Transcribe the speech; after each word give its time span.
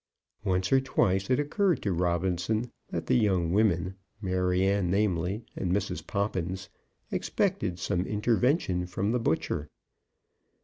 Once 0.43 0.73
or 0.73 0.81
twice 0.81 1.29
it 1.29 1.39
occurred 1.39 1.79
to 1.83 1.93
Robinson 1.93 2.71
that 2.89 3.05
the 3.05 3.13
young 3.13 3.51
women, 3.53 3.93
Maryanne 4.19 4.89
namely 4.89 5.45
and 5.55 5.71
Mrs. 5.71 6.07
Poppins, 6.07 6.69
expected 7.11 7.77
some 7.77 8.07
intervention 8.07 8.87
from 8.87 9.11
the 9.11 9.19
butcher. 9.19 9.69